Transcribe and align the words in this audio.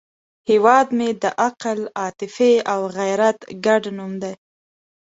هیواد 0.49 0.87
مې 0.97 1.09
د 1.23 1.25
عقل، 1.45 1.79
عاطفې 2.01 2.53
او 2.71 2.81
غیرت 2.97 3.37
ګډ 3.65 3.83
نوم 3.97 4.11
دی 4.21 4.33